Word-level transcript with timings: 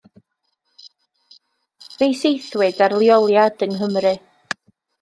Fe'i 1.97 2.17
saethwyd 2.23 2.83
ar 2.87 2.99
leoliad 3.05 3.65
yng 3.69 3.77
Nghymru. 3.79 4.19